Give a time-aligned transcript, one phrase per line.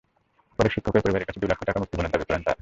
[0.59, 2.59] পরে শিক্ষকের পরিবারের কাছে দুই লাখ টাকা মুক্তিপণ দাবি করেন তাঁরা।